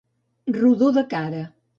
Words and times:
Rodó 0.55 0.89
de 0.95 1.03
cara. 1.11 1.43